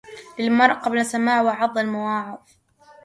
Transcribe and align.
للمرء 0.39 0.73
قبل 0.73 1.05
سماع 1.05 1.41
وعظ 1.41 1.77
الواعظ 1.77 2.37